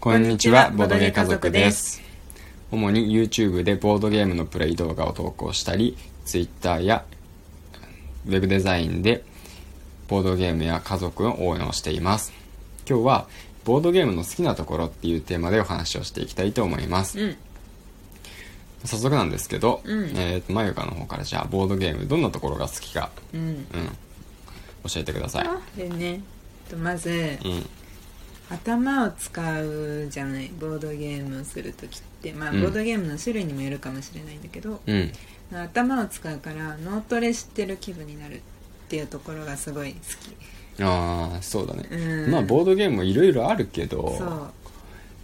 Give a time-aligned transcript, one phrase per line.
[0.00, 2.00] こんにちは、ボードゲー家族です。
[2.70, 5.94] 主に YouTube でボードゲームのプレイ動画を投稿したり、
[6.24, 7.04] Twitter や
[8.26, 9.22] ウェブデザインで
[10.08, 12.32] ボードゲームや家族の応援をしています。
[12.88, 13.28] 今日は、
[13.66, 17.20] ボードゲームの好きなところっていうテーマでお話をしていきたいと思います。
[17.20, 17.36] うん
[18.86, 23.66] 早速なんですけど、うんえーと、まゆかの方からじゃあ、ボードゲームどんなところが好きか、うんうん、
[24.88, 25.42] 教えてくださ
[25.76, 25.78] い。
[25.78, 26.22] でね
[26.70, 27.66] とまずうん、
[28.50, 32.32] 頭を使うじゃないボードゲームをする時って。
[32.32, 32.60] まあ、うん。
[32.62, 35.12] ボードゲームの種類にもよるかもしれないんだけど、うん、
[35.52, 38.40] 頭を使うから脳トレしてる気分になるっ
[38.88, 39.94] ていうところがすごい
[40.78, 41.84] 好ああ、そうだね。
[41.84, 42.30] きうん。
[42.30, 44.50] まあ、ボードゲームもいろいろあるけど、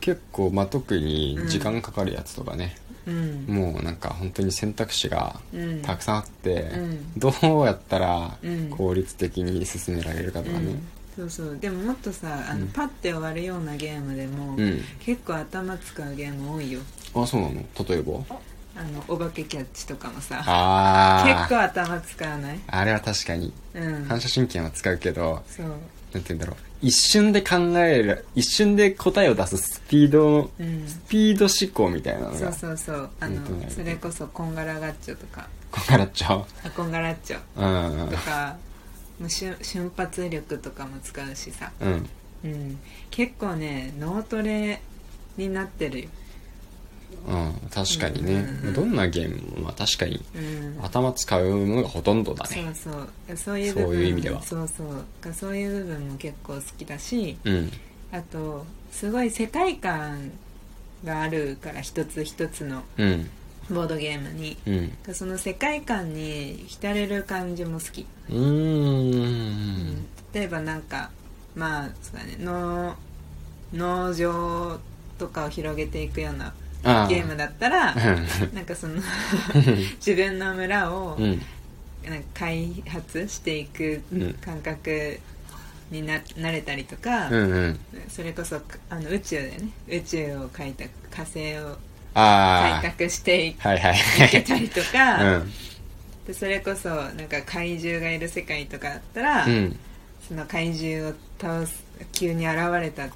[0.00, 2.74] 結構、まあ、特に時間かかるやつとかね、
[3.06, 3.44] うん。
[3.46, 5.82] もうなんか本当に選択肢がうん。
[5.82, 7.18] たくさんあって、うん。
[7.18, 7.32] ど
[7.62, 8.70] うやったらうん。
[8.70, 10.66] 効率的に進められるかとかね。
[10.66, 11.58] うんそうそう。
[11.58, 12.68] でももっとさあの、うん。
[12.68, 16.80] パッて終わるようなゲームでも、うん、結構頭使うゲーム多いよ。
[17.14, 17.54] あそうなの？
[17.86, 18.24] 例えば？
[18.74, 20.36] あのお化けキャッチとかもさ
[21.26, 22.60] 結構頭使わない？
[22.66, 23.52] あれは確かに。
[23.74, 24.04] うん。
[24.04, 25.66] 反射神経は使うけどそう。
[25.66, 25.80] なんて
[26.12, 26.56] 言うんだろう。
[26.80, 30.88] 一瞬で考える一瞬で答えを出すスピードのうん。
[30.88, 33.10] スピード思考みたいなのがそうそうそう。
[33.20, 35.46] あのそれこそこんがらガッチョとか。
[35.70, 38.08] こんがらっちゃうあこんがらっちょうん。
[38.10, 38.56] とか
[39.28, 42.08] 瞬瞬発力とかも使うしさ、うん。
[42.44, 42.78] うん、
[43.10, 44.80] 結構ね脳トレ
[45.36, 46.08] になってるよ、
[47.26, 52.72] うん確かにね、うんうんどんなゲームもまあ確かにうん、頭使うものがほとんどだね。
[52.74, 52.98] そうそ
[53.34, 53.36] う。
[53.36, 54.42] そういうそういう意味では。
[54.42, 55.04] そうそう。
[55.20, 57.36] がそういう部分も結構好きだし。
[57.44, 57.70] うん。
[58.10, 60.32] あとすごい世界観
[61.04, 62.82] があるから一つ一つの。
[62.98, 63.30] うん
[63.70, 64.56] ボードゲームに。
[64.66, 64.70] う
[65.10, 65.14] ん。
[65.14, 69.96] その世界観に浸れる感じも好き、うーん。
[70.32, 71.10] 例えばなんか
[71.54, 72.36] まあそうだね。
[72.40, 72.94] 農
[73.72, 74.78] 農場
[75.18, 76.52] とかを広げていくような
[76.84, 79.00] あゲームだったらうなんかその
[79.96, 81.42] 自分の村をんうん。
[82.04, 84.34] なんか開発していくうん。
[84.34, 85.20] 感覚
[85.90, 87.80] にななれたりとか、うんうん。
[88.08, 88.60] それこそ
[88.90, 89.68] あの宇宙でね。
[89.88, 91.76] 宇宙を開拓火星を
[92.14, 95.52] ああ開拓していはいはいけたりとか、うん。
[96.26, 99.78] でそれこそなんか怪獣がいる世界とかだったら、うん。
[100.28, 103.08] その怪獣を倒す急に現れた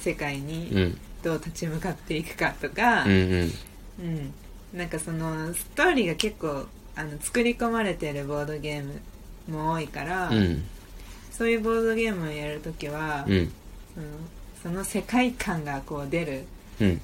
[0.00, 0.98] 世界うにん。
[1.22, 3.52] どう立ち向かっていくかとか、うんうん。
[4.00, 4.34] うん。
[4.78, 9.00] なんかそのストーリーが結構あの作り込まれてるボードゲーム
[9.48, 10.64] も多いから、うん。
[11.30, 13.52] そういうボードゲームをやるときは、うん。
[13.94, 14.06] その
[14.62, 16.44] その世界観がこう出る
[16.80, 17.00] うん。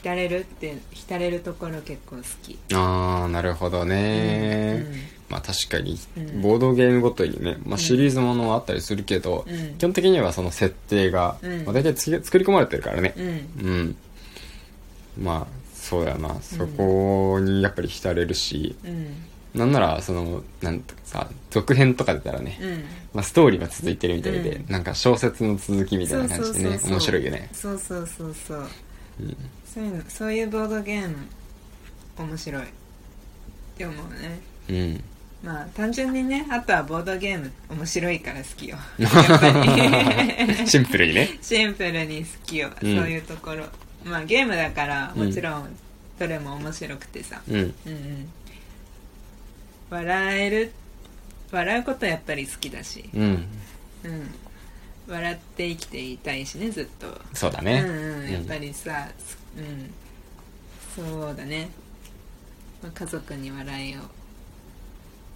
[0.00, 4.94] 浸れるって浸れるところ結構好きああなるほどね、うん。
[5.28, 5.98] まあ確かに
[6.42, 9.74] ボードゲームごとにね、まあ、シリーズものはあったりするけど、うん。
[9.76, 11.36] 基本的にはその設定が、
[11.66, 13.96] まあ、大体作り込まれてるからねうん。
[15.22, 19.16] まあそうだなそこにやっぱり浸れるし、うん。
[19.54, 19.72] なん。
[19.72, 20.80] ならそのなん。
[20.80, 22.84] とかさ続編とか出たらね、うん。
[23.12, 24.72] まあ、ストーリーが続いてるみたいで、うん。
[24.72, 24.84] なん。
[24.84, 28.66] か小説の続きみたいな感じでね面白いよねそうそうそうそう
[29.20, 29.36] うん
[29.72, 31.16] そういうのそういうボードゲーム
[32.18, 32.62] 面白い。
[32.64, 32.66] っ
[33.76, 34.40] て思うね。
[34.68, 35.04] うん。
[35.42, 38.76] まあ単純にねあとはボードゲーム面白いから好きよ。
[40.66, 41.38] シンプルにね。
[41.40, 42.96] シンプルに好きよ、うん。
[42.96, 43.66] そういうところ。
[44.04, 45.76] まあゲームだからもちろん
[46.18, 47.56] どれも面白くてさ、うん。
[47.56, 48.28] うんうん。
[49.88, 50.72] 笑える
[51.52, 53.22] 笑うことはやっぱり好きだし、うん。
[54.04, 54.30] うん、
[55.08, 57.06] 笑って生きていたいしねずっと。
[57.34, 57.84] そうだね。
[57.86, 59.08] うんうん、やっぱりさ、
[59.56, 59.92] うん、
[60.94, 61.70] そうだね、
[62.82, 64.00] まあ、家族に笑いを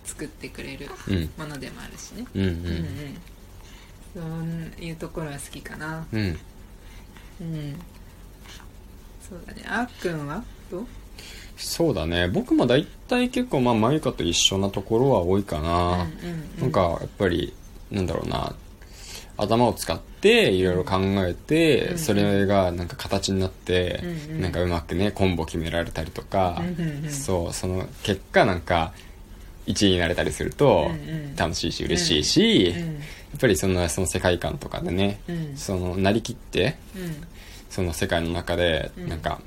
[0.04, 1.30] 作ってくれるうん。
[1.36, 2.50] ものでもあるしね、うんううんう
[4.30, 4.76] ん。
[4.76, 6.06] そういうところは好きかな。
[6.12, 6.20] うん。
[6.20, 7.54] うん。
[7.54, 7.76] うん
[9.28, 9.64] そうだね。
[9.66, 10.44] あっくんは？
[10.70, 10.86] どう？
[11.56, 12.28] そうだね。
[12.28, 16.60] 僕も大体結構まあマユカと一緒なところは多いかな、うんうん。
[16.60, 17.54] なんかやっぱり
[17.90, 18.54] なんだろうな
[19.36, 21.98] 頭を使っていろいろ考えて、うん。
[21.98, 24.40] それがなんか形になって、うんうん。
[24.42, 27.10] なんかうまくねコンボ決められたりとか、うんうんうん。
[27.10, 28.92] そうその結果なんか
[29.66, 31.36] 1位になれたりするとうんうん。
[31.36, 33.00] 楽しいし嬉しいし、うん
[33.34, 35.56] やっぱりそのその世界観とかでね、うん。
[35.56, 37.16] そのなりきってうん。
[37.68, 39.08] その世界の中でうん。
[39.08, 39.40] なんか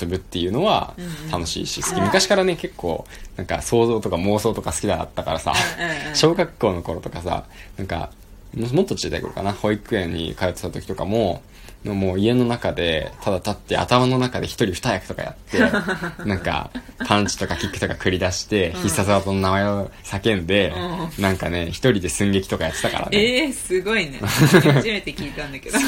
[0.00, 1.30] 遊ぶっていうのはうんうん。
[1.30, 3.04] 楽しいし好き昔からね結構
[3.36, 6.16] なんか想像とか妄想とか好きだったからさうんうん。
[6.16, 7.46] 小学校の頃とかさ
[7.76, 8.12] なんか
[8.56, 9.52] ももっと小さい頃かな。
[9.52, 11.42] 保育園に通ってた時とかも
[11.84, 15.58] もう家の中でただ立って頭の中で一人二役とかやって
[16.26, 16.70] なんか
[17.06, 20.72] パンチとかキックとか繰り出して、必殺技の名前を叫んで、
[21.18, 23.18] なんかね一人で寸劇とかやってたからね。
[23.18, 24.18] ええー、すごいね。
[24.22, 24.54] 初
[24.88, 25.78] めて聞いたんだけど。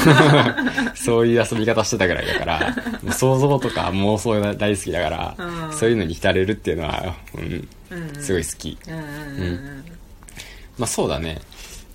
[0.95, 5.73] そういう遊び方してたぐらいだからもう想像とか妄想が大好きだから、うん。
[5.73, 8.09] そういうのに浸れるっていうのは、うん、うん。
[8.15, 8.77] うんすごい好き。
[8.87, 9.01] うんうん。
[9.01, 9.03] う
[9.51, 9.85] ん。
[10.77, 11.41] まあそうだね。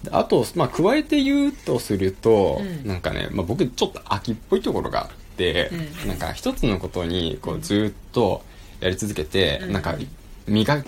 [0.04, 2.86] であと、まあ加えて言うとすると、うん。
[2.86, 5.70] なんかね、まあ僕ちょっと秋っぽいところがあって、
[6.02, 6.08] うん。
[6.08, 8.44] なんか一つのことにこうずっと
[8.80, 9.72] やり続けて、うん。
[9.72, 9.96] なんか
[10.46, 10.84] 磨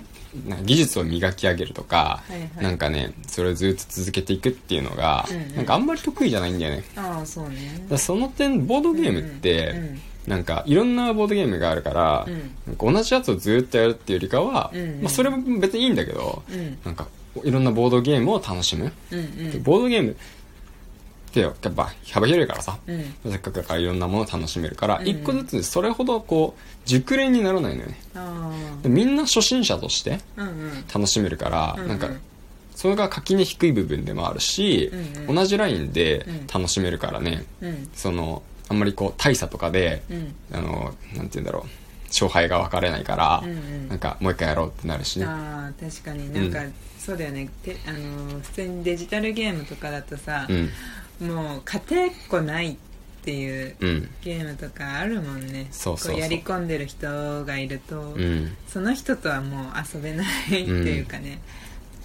[0.64, 2.64] 技術を磨き上げるとか、はいはい。
[2.64, 5.56] なんかね、それをずっと続けていくっていうのが、うんうん。
[5.56, 6.84] なんかあんまり得意じゃないんだよね。
[6.96, 7.86] ああそうね。
[7.96, 10.00] その点、ボードゲームって、うんうん。
[10.26, 12.94] なんかいろんなボードゲームがあるから、うん。
[12.94, 15.02] 同じやつをずっとやるっていうよりかは、うんうん。
[15.02, 16.78] まあそれも別にいいんだけど、うん。
[16.84, 17.08] なんか
[17.44, 18.92] いろんなボードゲームを楽しむ。
[19.10, 19.22] うんう
[19.58, 19.62] ん。
[19.62, 20.14] ボードゲームっ
[21.32, 23.14] てやっぱ幅広いからさ、うん。
[23.30, 25.06] せっかくだからいろんなものを楽しめるから、うん。
[25.06, 27.98] 一個ずつそれほどこう熟練にならないのよね。
[28.14, 28.52] あ
[28.82, 30.20] でみんな初心者として
[30.92, 31.88] 楽しめるから、うんうん。
[31.88, 32.08] なんか
[32.74, 35.34] それが垣根低い部分でもあるし、うんうん。
[35.36, 36.46] 同じラインでうん。
[36.46, 37.88] 楽しめるからね、うん。
[37.94, 40.34] そのあんまりこう大差とかで、うん。
[40.52, 43.88] あのなんて言うんだろう勝敗が分かれないから、うんうん。
[43.88, 45.26] なんかもう一回やろうってなるしね。
[45.26, 46.32] ああ確かに。
[46.32, 47.49] なんか、うんそうだよね。
[47.62, 51.29] てあのー普通にデジタルゲームとかだとさう、ん。
[51.29, 52.76] もう勝てっこないっ
[53.25, 54.11] ていううん。
[54.23, 55.69] ゲームとかあるもんね。
[55.70, 58.56] そうそうやり込んでる人がいると、うん。
[58.67, 61.41] その人とはもう遊べないっていうかね、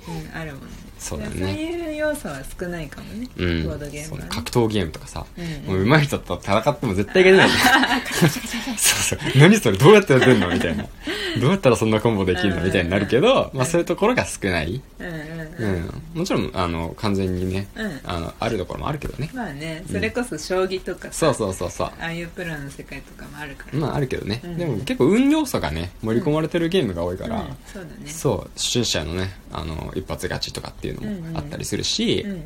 [0.07, 0.68] うんあるもんね
[1.01, 1.31] そうだね。
[1.36, 3.63] そういう要素は少ないかもね、うん。
[3.63, 5.86] ボードゲームは、ね、格闘ゲームとかさ、うんうん。
[5.86, 7.50] もう上手い人と戦っても絶対いけない
[8.77, 9.39] そうそう。
[9.39, 10.48] 何それどうやってやってんの？
[10.53, 10.86] みたいな。
[11.42, 12.62] どうやったらそんなコンボできるの？
[12.63, 15.18] みたいになるけど、まあ、そういうところが少ない、うんうんう
[15.57, 18.00] うん、ん、もちろんあの完全にね、うん。
[18.03, 19.31] あのあるところもあるけどね。
[19.33, 21.88] まあねそれこそ将棋とかさ、そうそうそうそう。
[22.00, 24.57] ああいうプロの世界とかもあるから、まああるけどね、うん。
[24.57, 27.57] でも結構運要素がね盛り込まれてるゲームが多いから、うん。
[27.74, 28.12] そうだね。
[28.12, 31.01] そう初心者のねあの一発勝ちとかっていうの
[31.31, 32.43] もあったりするし、うんうん。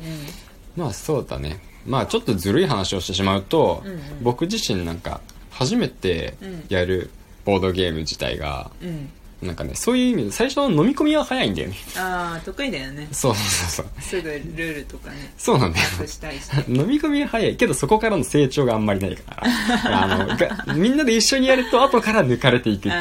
[0.76, 1.60] まあそうだね。
[1.86, 4.00] まあちょっとずるい話をしてしまうと、うんうん。
[4.22, 5.20] 僕自身なんか
[5.50, 6.34] 初めて
[6.68, 7.10] やる
[7.44, 9.10] ボードゲーム自体がうん
[9.46, 11.76] なんかねそういう意味で最初の飲み込みは早いんだよね。
[11.96, 13.08] ああ得意だよね。
[13.12, 14.02] そうそうそう。
[14.02, 15.32] すぐルールとかね。
[15.38, 15.86] そうなんだよ。
[16.68, 20.02] 飲み込みは早いけどそこからの成長があんまりないから。
[20.02, 22.94] あのがみんなで一緒にやると後から抜かれていくっていう。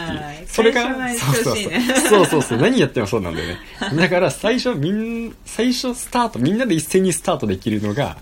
[0.47, 2.09] それが最初はそうそうそう。
[2.09, 2.57] そうそうそう。
[2.59, 3.59] 何やってもそうなんだよね。
[3.95, 8.18] だから最初みん最初スタートみんなで一斉にスタートできるのが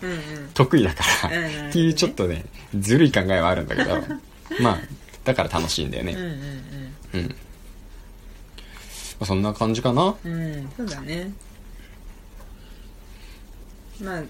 [0.53, 1.69] 得意だから、うんうんうん。
[1.69, 2.45] っていうちょっとね
[2.77, 4.03] ずるい考えはあるんだけど。
[4.59, 4.79] まあ
[5.23, 6.13] だから楽しいんだよね。
[6.13, 6.29] うんうん
[7.13, 7.35] うん、まあ、
[9.25, 10.15] そんな感じかな。
[10.23, 11.31] うんうんそうだね。
[14.01, 14.23] まあ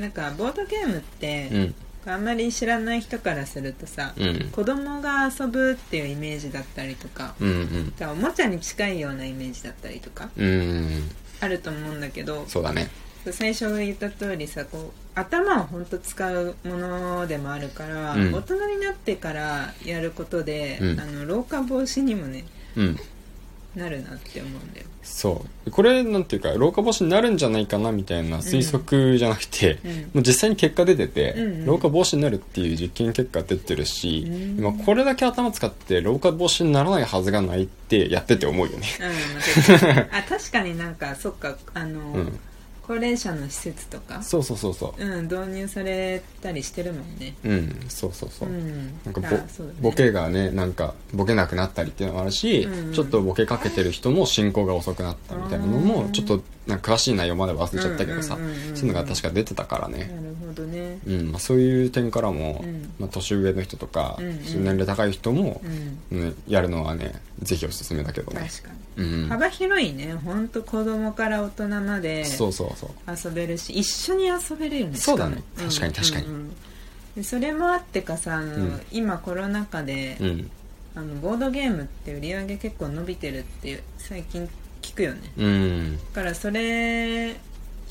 [0.00, 1.74] なんかボードゲームって、うん。
[2.08, 4.48] あんまり知らない人からするとさ、うん。
[4.52, 8.10] 子供が遊ぶっていうイメージだったりとかうんうん。
[8.10, 10.46] おもちゃに近いようなイメージだったりとかうん。
[10.46, 10.52] う
[10.82, 11.10] ん
[11.40, 12.88] あると思うんだけどそうだね。
[13.30, 18.32] 最初言った通りさこう頭を本当使うものでもあるから、うん。
[18.32, 21.00] 大人になってからやることで、うん。
[21.00, 22.44] あの老化防止にもね
[22.76, 23.00] うん
[23.76, 24.86] なるなって思うんだよ。
[25.02, 25.70] そう。
[25.70, 29.92] これなんていうか老化防止になるんじゃないかなみたいな推測じゃなくて、うん。
[29.92, 31.66] もう実際に結果出てて、うんうん。
[31.66, 34.58] 老化防止になるっていう実験結果出てるし、うん。
[34.58, 38.86] 今これだけ頭使って老化防止にならないはずがないってやってて思うよね。
[38.98, 40.00] うん、まあ確かに。
[40.18, 42.38] あ確かになんかそっかあの、うん
[42.86, 58.36] 高齢者の施設とかそうそうそうそううん導入されたりしてるもんねうんそうそうそう、うんなんかボ,、そうねボケがねなんかボケなくなったりっていうのもあるし、うんうんちょっとボケかけてる人も進行が遅くなったみたいなのもちょっとなんか詳しい内容まで忘れちゃったけどさ、
[58.74, 60.98] そういうのが確か出てたからね、なるほどね。
[61.06, 62.92] うんまあ、そういう点からも、うん。
[62.98, 64.38] まあ、年上の人とか、うんうん。
[64.42, 65.60] 年齢高い人も
[66.10, 66.28] う、ん。
[66.28, 68.48] ね、やるのはねぜひおすすめだけどね。
[68.48, 69.04] 確かに。
[69.04, 69.28] うん。
[69.28, 70.14] 幅広いね。
[70.14, 72.90] 本当子供から大人までそうそうそう。
[73.30, 75.42] 遊べるし一緒に遊べるよねそうだね。
[75.56, 76.50] 確かに確かにうんうんうん。
[77.16, 78.42] でそれもあってかさ
[78.90, 80.50] 今コロナ禍で、うん。
[80.96, 84.48] あのボードゲームって売り上げ結構伸びてるって最近聞
[84.96, 85.20] くよね。
[85.36, 85.96] うん。
[85.98, 87.36] だからそれ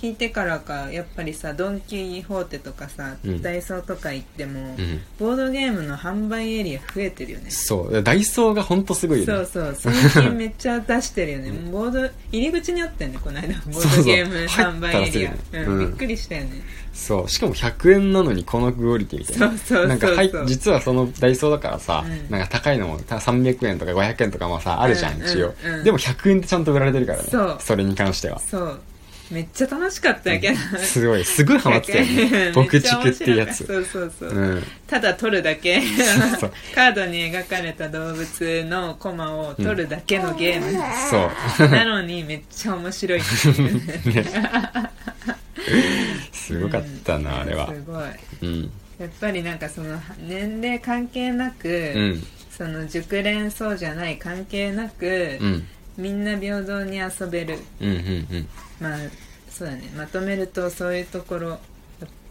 [0.02, 3.42] 聞いてからかやっぱりさドン・キホーテとかさ、うん。
[3.42, 5.02] ダイソーとか行っても、うん。
[5.18, 7.50] ボードゲームの販売エリア増えてるよね。
[7.50, 8.04] そう。
[8.04, 9.46] ダイソーが本当すごいよね。
[9.46, 9.94] そうそう。
[9.94, 11.52] 最近めっちゃ出してるよね。
[11.72, 13.56] ボード入り口にあったよねこの間。
[13.66, 13.92] ボそうそう。
[13.92, 15.30] ードゲーム販売エリア。
[15.30, 15.64] 入ったらすぐ。
[15.64, 15.78] ねうん。
[15.80, 15.88] うん。
[15.88, 16.50] びっくりしたよね。
[16.94, 17.30] そう。
[17.30, 19.48] しかも100円なのにこのクオリティみたいな。
[19.50, 19.78] そうそうそう。
[19.78, 22.30] そうなんかはい実はそのダイソーだからさ、うん。
[22.30, 25.84] なんか高いのもた300円とか500円とかもさあるじゃん、うん一応、うんうん。
[25.86, 27.30] でも100円でちゃんと売られてるからね。
[27.60, 27.78] そう。
[27.78, 28.40] れに関しては。
[28.40, 28.80] そう
[29.32, 31.26] めっちゃ楽しかったけど、すごい。
[31.26, 32.52] すぐハマってたよね。
[32.56, 33.66] 僕地区っていうやつ。
[33.66, 34.64] そうそうそう、うん。
[34.88, 35.82] ただ取るだけ。
[36.76, 40.72] カードに描かれた動物のコマを取るだけのゲーム、
[41.10, 41.70] そう。
[41.70, 43.20] なのにめっちゃ面白い。
[43.20, 44.26] っていう
[46.32, 47.68] すごかったな、あれは。
[47.74, 48.06] すごい。
[48.42, 57.60] うんやっぱりなんかその年齢関係なく、うんその熟練そうじゃない関係なく、うんみんな平等に遊べる。
[57.80, 58.00] うんうんう
[58.40, 58.48] ん。
[58.80, 59.00] まあ
[59.50, 59.92] そうだね。
[59.96, 61.60] まとめるとそういうところ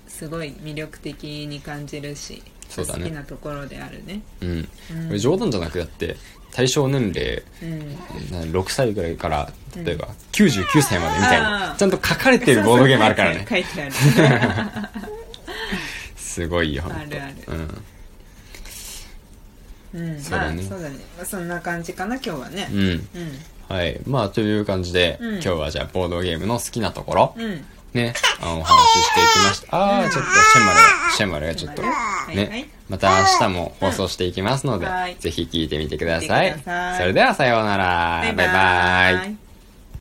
[0.06, 3.04] すごい魅力的に感じるしそうだね。
[3.04, 4.20] 好きなところであるね。
[4.42, 4.64] うん、うん。
[5.08, 6.16] これ冗談じゃなくだって
[6.52, 7.80] 対象年齢うん。
[8.30, 11.76] な6歳ぐらいから例えば99歳までみたいな、あー。
[11.76, 13.46] ちゃんと書かれてるボードゲームあるからね。
[13.48, 13.92] 書いてある。
[16.16, 17.34] すごいよあるある。
[17.48, 17.84] うん
[19.94, 20.20] うん。
[20.20, 22.68] そうだねまあそうだね、まあ、そんな感じかな今日はね。
[22.72, 22.80] うん。
[22.80, 23.08] うん。
[23.68, 24.00] はい。
[24.06, 25.32] まあという感じで、うん。
[25.34, 27.64] 今日はじゃあボードゲームの好きなところ、うん。
[27.94, 28.14] ね。
[28.40, 29.76] あのお話ししていきました。
[29.76, 30.82] ああちょっとシェンマルが
[31.16, 32.36] シェンマルがちょっとシェンマルはい。
[32.36, 35.16] ね、はいまた明日も放送していきますので、はい。
[35.18, 36.98] ぜひ聞いてみてくださいてください。
[36.98, 38.20] それではさようなら。
[38.20, 38.46] バイバイ。
[38.46, 39.43] バイバイ